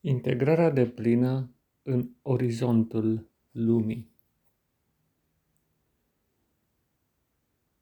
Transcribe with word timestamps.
Integrarea 0.00 0.70
deplină 0.70 1.50
în 1.82 2.10
orizontul 2.22 3.28
lumii. 3.50 4.10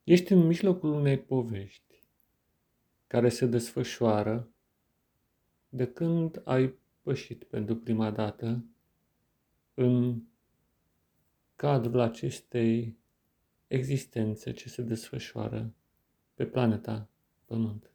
Ești 0.04 0.32
în 0.32 0.46
mijlocul 0.46 0.92
unei 0.92 1.18
povești 1.18 2.02
care 3.06 3.28
se 3.28 3.46
desfășoară 3.46 4.48
de 5.68 5.86
când 5.92 6.42
ai 6.44 6.74
pășit 7.02 7.44
pentru 7.44 7.76
prima 7.76 8.10
dată 8.10 8.64
în 9.74 10.22
cadrul 11.56 12.00
acestei 12.00 12.96
existențe 13.66 14.53
ce 14.53 14.69
se 14.69 14.82
desfășoară 14.82 15.74
pe 16.34 16.46
planeta 16.46 17.09
Pământ. 17.45 17.91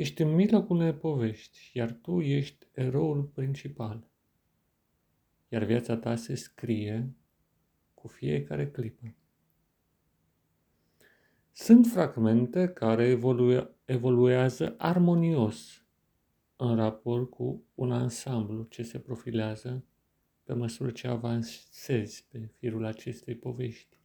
Ești 0.00 0.22
în 0.22 0.34
mijlocul 0.34 0.76
unei 0.76 0.94
povești, 0.94 1.70
iar 1.72 1.92
tu 1.92 2.20
ești 2.20 2.66
eroul 2.72 3.22
principal. 3.22 4.10
Iar 5.48 5.64
viața 5.64 5.96
ta 5.96 6.16
se 6.16 6.34
scrie 6.34 7.14
cu 7.94 8.08
fiecare 8.08 8.70
clipă. 8.70 9.14
Sunt 11.52 11.86
fragmente 11.86 12.68
care 12.68 13.08
evolue, 13.08 13.70
evoluează 13.84 14.74
armonios 14.78 15.84
în 16.56 16.76
raport 16.76 17.30
cu 17.30 17.64
un 17.74 17.92
ansamblu 17.92 18.62
ce 18.62 18.82
se 18.82 18.98
profilează 18.98 19.84
pe 20.44 20.52
măsură 20.52 20.90
ce 20.90 21.06
avansezi 21.06 22.26
pe 22.30 22.50
firul 22.58 22.84
acestei 22.84 23.34
povești. 23.34 23.96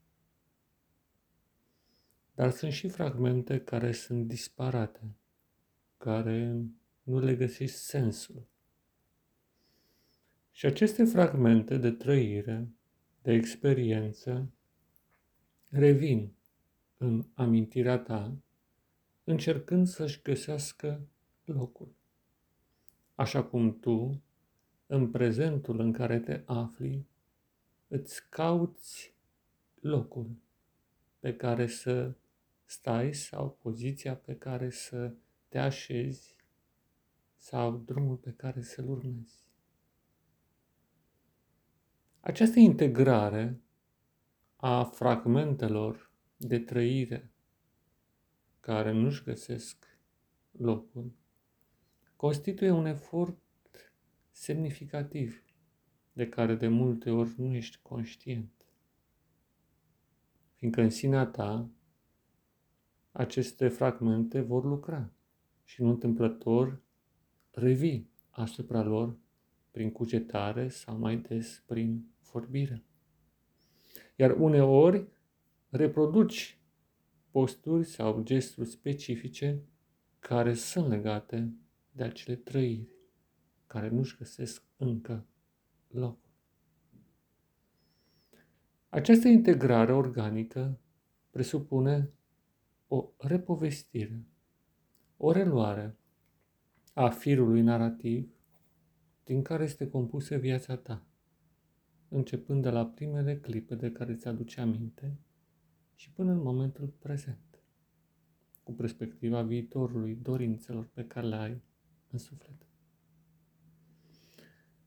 Dar 2.34 2.49
sunt 2.49 2.71
și 2.71 2.88
fragmente 2.88 3.59
care 3.59 3.91
sunt 3.91 4.27
disparate 4.27 5.16
care 6.05 6.66
nu 7.04 7.20
le 7.20 7.36
găsiți 7.36 7.73
sensul. 7.73 8.48
Și 10.52 10.66
aceste 10.66 11.04
fragmente 11.04 11.77
de 11.77 11.91
trăire, 11.91 12.68
de 13.21 13.32
experiență, 13.32 14.49
revin 15.70 16.34
în 16.98 17.26
amintirea 17.34 17.98
ta, 17.98 18.35
încercând 19.24 19.88
să-și 19.88 20.21
găsească 20.21 21.07
locul. 21.46 21.96
Așa 23.16 23.44
cum 23.44 23.79
tu, 23.79 24.22
în 24.88 25.12
prezentul 25.12 25.79
în 25.79 25.91
care 25.91 26.20
te 26.20 26.41
afli, 26.46 27.05
îți 27.88 28.29
cauți 28.29 29.13
locul 29.79 30.35
pe 31.20 31.35
care 31.35 31.68
să 31.68 32.13
stai 32.66 33.13
sau 33.13 33.57
poziția 33.62 34.16
pe 34.16 34.35
care 34.35 34.70
să 34.70 35.13
te 35.48 35.57
așezi 35.57 36.35
sau 37.35 37.77
drumul 37.77 38.15
pe 38.15 38.32
care 38.32 38.62
să-l 38.62 38.90
urmezi. 38.90 39.43
Această 42.20 42.60
integrare 42.60 43.62
a 44.55 44.84
fragmentelor 44.84 46.12
de 46.38 46.60
trăire 46.60 47.32
care 48.60 48.91
nu-și 48.91 49.23
găsesc 49.23 49.99
locul 50.51 51.13
constituie 52.16 52.71
un 52.71 52.85
efort 52.85 53.38
semnificativ 54.32 55.43
de 56.13 56.29
care 56.29 56.55
de 56.55 56.68
multe 56.68 57.10
ori 57.10 57.34
nu 57.38 57.54
ești 57.54 57.79
conștient. 57.82 58.51
Fiindcă 60.54 60.82
în 60.82 60.90
sinea 60.90 61.26
ta 61.26 61.70
aceste 63.12 63.68
fragmente 63.68 64.41
vor 64.41 64.63
lucra 64.63 65.15
și 65.66 65.81
nu 65.81 65.90
întâmplător 65.90 66.81
revii 67.52 68.09
asupra 68.30 68.84
lor 68.84 69.18
prin 69.72 69.91
cugetare 69.91 70.68
sau 70.68 70.97
mai 70.97 71.18
des 71.18 71.63
prin 71.66 72.06
vorbire. 72.31 72.84
Iar 74.16 74.31
uneori 74.31 75.07
reproduci 75.69 76.59
posturi 77.31 77.84
sau 77.85 78.22
gesturi 78.23 78.67
specifice 78.67 79.63
care 80.19 80.53
sunt 80.53 80.88
legate 80.88 81.53
de 81.91 82.03
acele 82.03 82.35
trăiri, 82.35 82.95
care 83.68 83.89
nu-și 83.89 84.18
găsesc 84.18 84.63
încă 84.78 85.25
loc. 85.88 86.18
Această 88.89 89.28
integrare 89.28 89.94
organică 89.94 90.79
presupune 91.29 92.12
o 92.88 93.09
repovestire 93.18 94.25
o 95.17 95.31
reluare 95.31 95.95
a 96.93 97.09
firului 97.09 97.61
narrativ 97.61 98.29
din 99.23 99.41
care 99.41 99.63
este 99.63 99.89
compusă 99.89 100.35
viața 100.35 100.75
ta, 100.75 101.05
începând 102.09 102.61
de 102.61 102.69
la 102.69 102.85
primele 102.85 103.37
clipe 103.37 103.75
de 103.75 103.91
care 103.91 104.15
ți 104.15 104.27
aduce 104.27 104.61
aminte 104.61 105.17
și 105.95 106.11
până 106.11 106.31
în 106.31 106.41
momentul 106.41 106.87
prezent, 106.99 107.59
cu 108.63 108.73
perspectiva 108.73 109.41
viitorului, 109.41 110.15
dorințelor 110.15 110.89
pe 110.93 111.05
care 111.05 111.27
le 111.27 111.35
ai 111.35 111.61
în 112.11 112.19
suflet. 112.19 112.65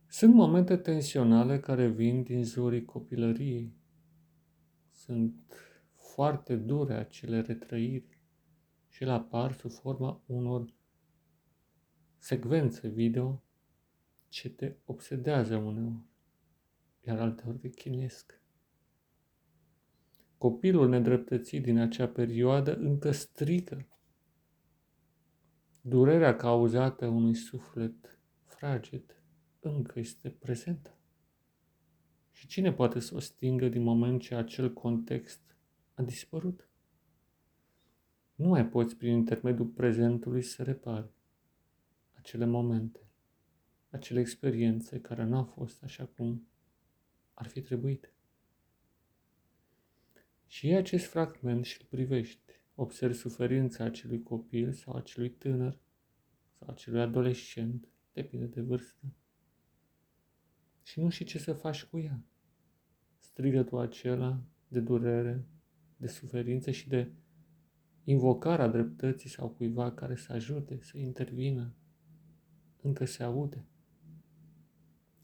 Sunt 0.07 0.35
momente 0.35 0.77
tensionale 0.77 1.61
care 1.61 1.89
vin 1.89 2.23
din 2.23 2.45
zorii 2.45 2.85
copilăriei. 2.85 3.73
Sunt 4.91 5.55
foarte 5.95 6.57
dure 6.57 6.95
acele 6.95 7.41
retrăiri 7.41 8.18
și 8.99 9.05
el 9.05 9.11
apar 9.11 9.53
sub 9.53 9.71
forma 9.71 10.23
unor 10.27 10.75
secvențe 12.17 12.89
video 12.89 13.43
ce 14.29 14.51
te 14.51 14.77
obsedează 14.85 15.57
uneori, 15.57 16.03
iar 17.07 17.19
alteori 17.21 17.59
te 17.59 17.69
chinuiesc. 17.69 18.41
Copilul 20.39 20.89
nedreptățit 20.89 21.63
din 21.63 21.79
acea 21.79 22.09
perioadă 22.09 22.77
încă 22.77 23.11
strică. 23.11 23.89
Durerea 25.81 26.37
cauzată 26.37 27.07
unui 27.07 27.35
suflet 27.35 28.19
fraged 28.45 29.23
încă 29.61 29.99
este 29.99 30.31
prezentă. 30.31 30.99
Și 32.31 32.47
cine 32.47 32.73
poate 32.73 33.01
să 33.01 33.15
o 33.15 33.19
stingă 33.19 33.69
din 33.69 33.83
moment 33.83 34.21
ce 34.21 34.35
acel 34.35 34.73
context 34.73 35.57
a 35.95 36.03
dispărut? 36.03 36.68
Nu 38.39 38.49
mai 38.49 38.69
poți 38.69 38.97
prin 38.97 39.13
intermediul 39.13 39.67
prezentului 39.67 40.43
să 40.43 40.63
repari 40.63 41.11
acele 42.13 42.45
momente, 42.45 43.01
acele 43.91 44.21
experiențe 44.21 45.01
care 45.01 45.25
nu 45.25 45.37
au 45.37 45.45
fost 45.45 45.83
așa 45.83 46.05
cum 46.05 46.49
ar 47.35 47.47
fi 47.47 47.63
trebuit. 47.63 48.13
Și 50.47 50.67
iei 50.67 50.77
acest 50.77 51.07
fragment 51.07 51.65
și 51.65 51.81
îl 51.81 51.87
privești. 51.91 52.41
Observi 52.75 53.17
suferința 53.17 53.85
acelui 53.85 54.23
copil 54.23 54.73
sau 54.73 54.95
acelui 54.95 55.31
tânăr 55.31 55.79
sau 56.59 56.69
acelui 56.71 57.01
adolescent, 57.01 57.89
depinde 58.13 58.47
de 58.47 58.61
vârstă. 58.61 59.13
Și 60.83 61.01
nu 61.01 61.09
știi 61.09 61.25
ce 61.25 61.39
să 61.39 61.53
faci 61.53 61.85
cu 61.85 61.99
ea. 61.99 62.23
Strigătul 63.19 63.79
acela 63.79 64.43
de 64.69 64.81
durere, 64.81 65.45
de 65.97 66.07
suferință 66.07 66.71
și 66.71 66.89
de 66.89 67.13
invocarea 68.11 68.69
dreptății 68.69 69.29
sau 69.29 69.49
cuiva 69.49 69.93
care 69.93 70.17
să 70.17 70.33
ajute, 70.33 70.79
să 70.83 70.99
intervină, 70.99 71.75
încă 72.83 73.05
se 73.05 73.23
aude. 73.23 73.67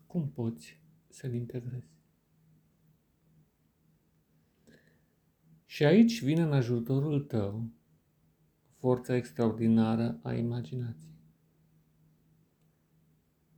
Cum 0.07 0.31
poți 0.31 0.81
să-l 1.09 1.35
integrezi? 1.35 1.93
Și 5.65 5.85
aici 5.85 6.23
vine 6.23 6.43
în 6.43 6.53
ajutorul 6.53 7.21
tău 7.21 7.71
forța 8.77 9.17
extraordinară 9.17 10.21
a 10.23 10.35
imaginației. 10.35 11.19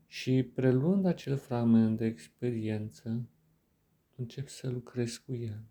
Și 0.07 0.43
preluând 0.43 1.05
acel 1.05 1.37
fragment 1.37 1.97
de 1.97 2.05
experiență, 2.05 3.29
încep 4.17 4.49
să 4.49 4.69
lucrezi 4.71 5.25
cu 5.25 5.35
el, 5.35 5.65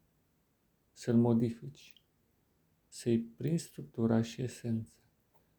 să-l 0.91 1.15
modifici, 1.15 1.94
să-i 2.95 3.19
prinzi 3.19 3.63
structura 3.63 4.21
și 4.21 4.41
esența, 4.41 4.95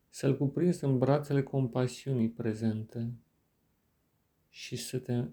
să-l 0.09 0.37
cuprinzi 0.37 0.85
în 0.85 0.99
brațele 0.99 1.43
compasiunii 1.43 2.31
prezente 2.31 3.13
și 4.49 4.77
să 4.77 4.99
te 4.99 5.25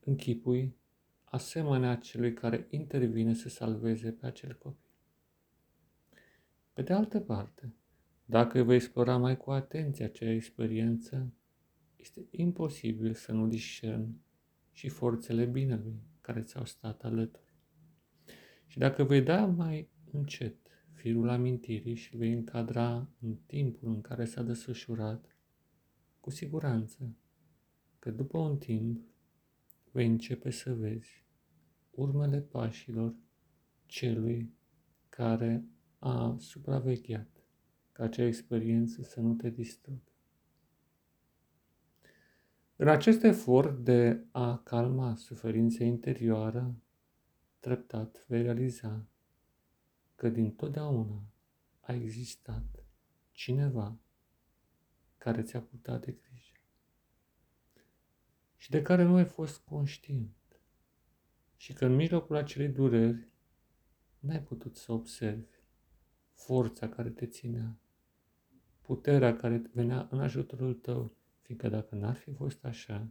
închipui 0.00 0.76
asemenea 1.24 1.96
celui 1.96 2.32
care 2.32 2.66
intervine 2.70 3.34
să 3.34 3.48
salveze 3.48 4.12
pe 4.12 4.26
acel 4.26 4.54
copil. 4.54 4.90
Pe 6.72 6.82
de 6.82 6.92
altă 6.92 7.20
parte, 7.20 7.74
dacă 8.24 8.62
vei 8.62 8.76
explora 8.76 9.16
mai 9.16 9.36
cu 9.36 9.50
atenție 9.50 10.04
acea 10.04 10.30
experiență, 10.30 11.32
este 11.96 12.26
imposibil 12.30 13.14
să 13.14 13.32
nu 13.32 13.46
discerni 13.46 14.20
și 14.72 14.88
forțele 14.88 15.44
binelui 15.44 16.02
care 16.20 16.40
ți-au 16.40 16.64
stat 16.64 17.04
alături. 17.04 17.54
Și 18.66 18.78
dacă 18.78 19.04
vei 19.04 19.22
da 19.22 19.46
mai 19.46 19.91
încet 20.12 20.56
firul 20.92 21.28
amintirii 21.28 21.94
și 21.94 22.12
îl 22.14 22.18
vei 22.18 22.32
încadra 22.32 23.08
în 23.20 23.36
timpul 23.46 23.88
în 23.88 24.00
care 24.00 24.24
s-a 24.24 24.42
desfășurat 24.42 25.36
cu 26.20 26.30
siguranță 26.30 27.16
că 27.98 28.10
după 28.10 28.38
un 28.38 28.58
timp 28.58 29.00
vei 29.90 30.06
începe 30.06 30.50
să 30.50 30.74
vezi 30.74 31.24
urmele 31.90 32.40
pașilor 32.40 33.14
celui 33.86 34.52
care 35.08 35.64
a 35.98 36.36
supravegheat 36.38 37.44
ca 37.92 38.04
acea 38.04 38.24
experiență 38.24 39.02
să 39.02 39.20
nu 39.20 39.34
te 39.34 39.50
distrugă. 39.50 40.12
În 42.76 42.88
acest 42.88 43.22
efort 43.22 43.84
de 43.84 44.24
a 44.30 44.58
calma 44.58 45.14
suferința 45.14 45.84
interioară, 45.84 46.74
treptat 47.60 48.24
vei 48.28 48.42
realiza 48.42 49.06
că 50.22 50.28
din 50.28 50.50
totdeauna 50.50 51.22
a 51.80 51.92
existat 51.92 52.84
cineva 53.30 53.98
care 55.18 55.42
ți-a 55.42 55.60
purtat 55.60 56.04
de 56.04 56.12
grijă 56.12 56.60
și 58.56 58.70
de 58.70 58.82
care 58.82 59.02
nu 59.02 59.14
ai 59.14 59.24
fost 59.24 59.60
conștient 59.60 60.60
și 61.56 61.72
că 61.72 61.84
în 61.84 61.94
mijlocul 61.94 62.36
acelei 62.36 62.68
dureri 62.68 63.28
n-ai 64.18 64.42
putut 64.42 64.76
să 64.76 64.92
observi 64.92 65.56
forța 66.34 66.88
care 66.88 67.10
te 67.10 67.26
ținea, 67.26 67.78
puterea 68.80 69.36
care 69.36 69.62
venea 69.72 70.08
în 70.10 70.20
ajutorul 70.20 70.74
tău, 70.74 71.16
fiindcă 71.40 71.68
dacă 71.68 71.94
n-ar 71.94 72.16
fi 72.16 72.32
fost 72.32 72.64
așa, 72.64 73.08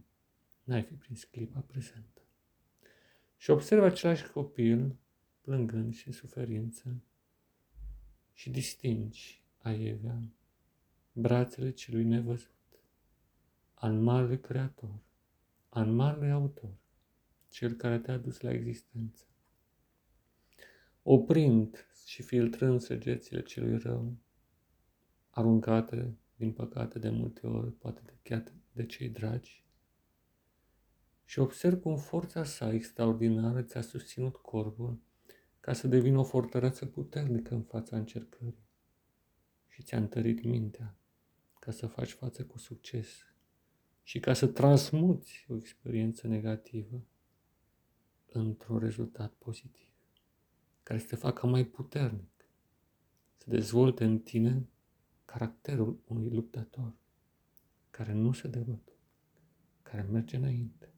n-ai 0.64 0.82
fi 0.82 0.94
prins 0.94 1.24
clipa 1.24 1.60
prezentă. 1.60 2.22
Și 3.36 3.50
observă 3.50 3.84
același 3.84 4.30
copil 4.30 4.96
plângând 5.42 5.94
și 5.94 6.06
în 6.06 6.12
suferință 6.12 7.02
și 8.32 8.50
distingi 8.50 9.44
aievea 9.58 10.22
brațele 11.12 11.70
celui 11.70 12.04
nevăzut, 12.04 12.50
al 13.74 13.92
marelui 13.92 14.40
creator, 14.40 14.98
al 15.68 15.86
marelui 15.86 16.30
autor, 16.30 16.74
cel 17.48 17.72
care 17.72 17.98
te-a 17.98 18.18
dus 18.18 18.40
la 18.40 18.52
existență. 18.52 19.24
Oprind 21.02 21.86
și 22.06 22.22
filtrând 22.22 22.80
săgețile 22.80 23.42
celui 23.42 23.78
rău, 23.78 24.16
aruncate, 25.30 26.16
din 26.36 26.52
păcate, 26.52 26.98
de 26.98 27.10
multe 27.10 27.46
ori, 27.46 27.72
poate 27.72 28.00
de 28.04 28.16
chiar 28.22 28.44
de 28.72 28.86
cei 28.86 29.08
dragi, 29.08 29.64
și 31.24 31.38
observ 31.38 31.80
cum 31.80 31.96
forța 31.96 32.44
sa 32.44 32.72
extraordinară 32.72 33.62
ți-a 33.62 33.80
susținut 33.80 34.36
corpul 34.36 35.00
ca 35.62 35.72
să 35.72 35.88
devină 35.88 36.18
o 36.18 36.22
fortăreață 36.22 36.86
puternică 36.86 37.54
în 37.54 37.62
fața 37.62 37.96
încercării 37.96 38.66
și 39.68 39.82
ți-a 39.82 39.96
întărit 39.96 40.44
mintea 40.44 40.96
ca 41.60 41.70
să 41.70 41.86
faci 41.86 42.10
față 42.10 42.44
cu 42.44 42.58
succes 42.58 43.08
și 44.02 44.20
ca 44.20 44.32
să 44.32 44.46
transmuți 44.46 45.46
o 45.48 45.56
experiență 45.56 46.26
negativă 46.26 47.04
într-un 48.26 48.78
rezultat 48.78 49.32
pozitiv, 49.32 49.88
care 50.82 50.98
să 50.98 51.06
te 51.06 51.16
facă 51.16 51.46
mai 51.46 51.64
puternic, 51.64 52.46
să 53.36 53.50
dezvolte 53.50 54.04
în 54.04 54.18
tine 54.18 54.68
caracterul 55.24 56.00
unui 56.06 56.30
luptător 56.30 56.94
care 57.90 58.12
nu 58.12 58.32
se 58.32 58.48
debătă, 58.48 58.92
care 59.82 60.02
merge 60.02 60.36
înainte 60.36 60.94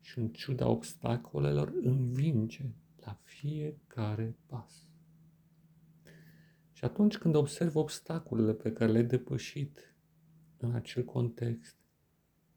și 0.00 0.18
în 0.18 0.28
ciuda 0.28 0.68
obstacolelor 0.68 1.72
învinge 1.80 2.72
la 3.00 3.20
fiecare 3.22 4.36
pas. 4.46 4.86
Și 6.72 6.84
atunci 6.84 7.16
când 7.16 7.34
observ 7.34 7.76
obstacolele 7.76 8.54
pe 8.54 8.72
care 8.72 8.90
le-ai 8.90 9.04
depășit 9.04 9.94
în 10.56 10.74
acel 10.74 11.04
context, 11.04 11.76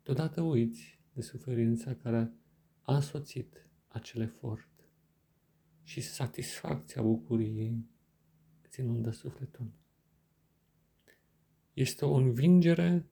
deodată 0.04 0.42
uiți 0.42 1.00
de 1.14 1.22
suferința 1.22 1.96
care 1.96 2.34
a 2.82 2.96
însoțit 2.96 3.68
acel 3.88 4.22
efort 4.22 4.70
și 5.84 6.02
satisfacția 6.02 7.02
bucuriei 7.02 7.86
îți 8.62 8.80
inundă 8.80 9.12
sufletul. 9.12 9.72
Este 11.74 12.06
o 12.06 12.14
învingere 12.14 13.12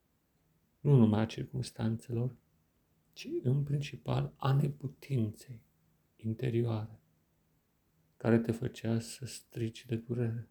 nu 0.80 0.96
numai 0.96 1.22
a 1.22 1.26
circunstanțelor, 1.26 2.36
ci 3.14 3.28
în 3.42 3.64
principal 3.64 4.34
a 4.38 4.54
neputinței 4.54 5.62
interioare, 6.16 6.99
care 8.20 8.40
te 8.40 8.52
făcea 8.52 9.00
să 9.00 9.26
strici 9.26 9.86
de 9.86 9.96
durere. 9.96 10.50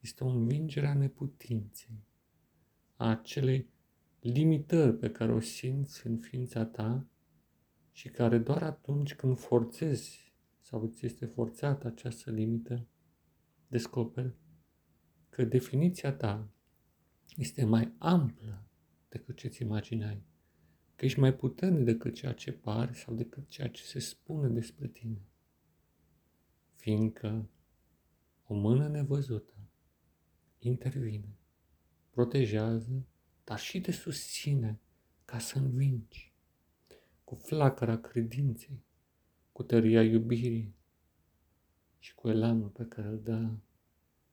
Este 0.00 0.24
o 0.24 0.28
învingere 0.28 0.86
a 0.86 0.94
neputinței, 0.94 2.04
a 2.96 3.10
acelei 3.10 3.68
limitări 4.20 4.96
pe 4.96 5.10
care 5.10 5.32
o 5.32 5.40
simți 5.40 6.06
în 6.06 6.18
ființa 6.18 6.64
ta 6.64 7.06
și 7.92 8.08
care 8.08 8.38
doar 8.38 8.62
atunci 8.62 9.14
când 9.14 9.38
forțezi 9.38 10.34
sau 10.60 10.86
ți 10.86 11.06
este 11.06 11.26
forțată 11.26 11.86
această 11.86 12.30
limită, 12.30 12.86
descoperi 13.68 14.34
că 15.28 15.44
definiția 15.44 16.12
ta 16.12 16.50
este 17.36 17.64
mai 17.64 17.92
amplă 17.98 18.66
decât 19.08 19.36
ce-ți 19.36 19.62
imaginai 19.62 20.22
că 20.94 21.04
ești 21.04 21.20
mai 21.20 21.34
puternic 21.34 21.84
decât 21.84 22.14
ceea 22.14 22.32
ce 22.32 22.52
pare 22.52 22.92
sau 22.92 23.14
decât 23.14 23.48
ceea 23.48 23.68
ce 23.68 23.82
se 23.82 23.98
spune 23.98 24.48
despre 24.48 24.88
tine. 24.88 25.26
Fiindcă 26.82 27.48
o 28.46 28.54
mână 28.54 28.88
nevăzută 28.88 29.52
intervine, 30.58 31.36
protejează, 32.10 33.06
dar 33.44 33.58
și 33.58 33.80
te 33.80 33.92
susține 33.92 34.80
ca 35.24 35.38
să 35.38 35.58
învingi 35.58 36.32
cu 37.24 37.34
flacăra 37.34 37.98
credinței, 37.98 38.84
cu 39.52 39.62
tăria 39.62 40.02
iubirii 40.02 40.74
și 41.98 42.14
cu 42.14 42.28
elanul 42.28 42.68
pe 42.68 42.84
care 42.84 43.08
îl 43.08 43.22
dă 43.22 43.50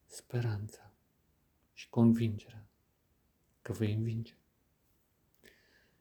speranța 0.06 0.94
și 1.74 1.90
convingerea 1.90 2.68
că 3.62 3.72
vei 3.72 3.94
învinge. 3.94 4.34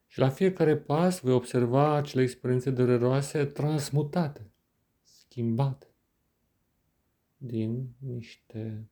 Și 0.07 0.19
la 0.19 0.29
fiecare 0.29 0.77
pas 0.77 1.19
vei 1.19 1.33
observa 1.33 1.93
acele 1.93 2.21
experiențe 2.21 2.71
dureroase 2.71 3.45
transmutate, 3.45 4.51
schimbate 5.03 5.88
din 7.41 7.89
niște 7.97 8.89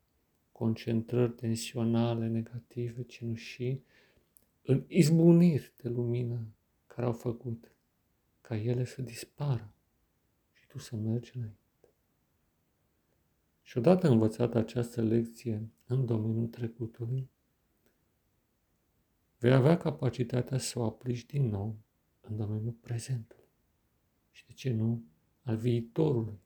concentrări 0.52 1.32
tensionale, 1.32 2.28
negative, 2.28 3.04
cenușii, 3.04 3.84
în 4.62 4.84
izbuniri 4.88 5.74
de 5.82 5.90
lumină 5.90 6.48
care 6.88 7.06
au 7.06 7.14
făcut 7.14 7.72
ca 8.42 8.56
ele 8.58 8.86
să 8.86 9.02
dispară 9.02 9.74
și 10.54 10.68
tu 10.68 10.78
să 10.78 10.96
mergi 10.96 11.38
înainte. 11.38 11.90
Și 13.62 13.78
odată 13.78 14.08
învățată 14.08 14.58
această 14.58 15.02
lecție 15.02 15.70
în 15.86 16.06
domeniul 16.06 16.48
trecutului, 16.48 17.30
vei 19.40 19.54
avea 19.54 19.78
capacitatea 19.78 20.58
să 20.58 20.80
o 20.80 20.84
aplici 20.84 21.26
din 21.26 21.50
nou 21.50 21.78
în 22.22 22.36
domeniul 22.36 22.76
prezentului 22.82 23.50
și, 24.32 24.46
de 24.46 24.54
ce 24.54 24.74
nu, 24.74 25.04
al 25.44 25.56
viitorului. 25.56 26.40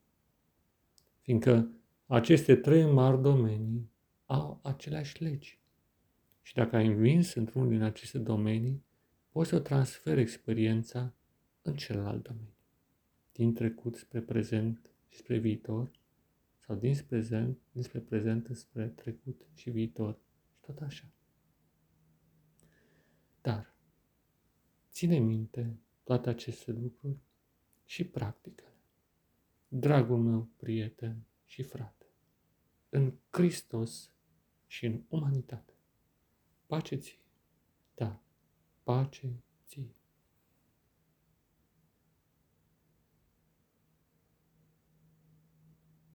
Fiindcă 1.22 1.72
aceste 2.13 2.56
trei 2.56 2.86
mari 2.86 3.22
domenii 3.22 3.91
au 4.25 4.60
aceleași 4.63 5.24
legi. 5.24 5.60
Și 6.41 6.53
dacă 6.53 6.75
ai 6.75 6.88
învins 6.88 7.34
într-unul 7.34 7.70
din 7.70 7.82
aceste 7.82 8.20
domenii, 8.20 8.84
poți 9.30 9.50
să 9.50 9.60
transferi 9.60 10.22
experiența 10.22 11.13
în 11.62 11.75
celălalt 11.75 12.24
domeniu. 12.24 12.56
Din 13.32 13.53
trecut 13.53 13.96
spre 13.96 14.22
prezent 14.22 14.89
și 15.08 15.18
spre 15.18 15.38
viitor, 15.38 15.91
sau 16.60 16.75
din 16.75 16.96
prezent, 17.08 17.58
dinspre 17.72 18.00
prezent 18.00 18.50
spre 18.51 18.88
trecut 18.88 19.48
și 19.53 19.70
viitor. 19.70 20.20
Și 20.51 20.58
tot 20.62 20.82
așa. 20.82 21.06
Dar 23.41 23.74
ține 24.89 25.18
minte 25.18 25.80
toate 26.03 26.30
aceste 26.30 26.72
lucruri 26.72 27.18
și 27.86 28.03
practică 28.03 28.63
Dragul 29.68 30.18
meu 30.18 30.50
prieten 30.58 31.25
și 31.46 31.63
frate, 31.63 32.00
în 32.91 33.13
Hristos 33.29 34.12
și 34.67 34.86
în 34.86 35.03
umanitate. 35.10 35.74
Pace 36.65 36.95
ție, 36.95 37.19
da, 37.95 38.21
pace 38.83 39.43
ție. 39.67 39.95